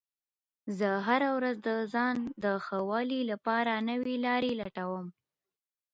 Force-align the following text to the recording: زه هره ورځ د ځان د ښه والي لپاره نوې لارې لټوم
زه 0.77 0.89
هره 1.07 1.29
ورځ 1.37 1.57
د 1.67 1.69
ځان 1.93 2.15
د 2.43 2.45
ښه 2.65 2.77
والي 2.89 3.21
لپاره 3.31 3.73
نوې 3.89 4.15
لارې 4.25 4.51
لټوم 4.61 5.05